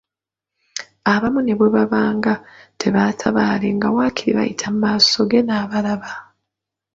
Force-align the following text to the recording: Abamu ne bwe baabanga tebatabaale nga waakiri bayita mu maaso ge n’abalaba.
Abamu 1.13 1.39
ne 1.43 1.53
bwe 1.57 1.69
baabanga 1.75 2.33
tebatabaale 2.79 3.67
nga 3.75 3.87
waakiri 3.95 4.31
bayita 4.37 4.67
mu 4.73 4.79
maaso 4.83 5.19
ge 5.29 5.39
n’abalaba. 5.43 6.11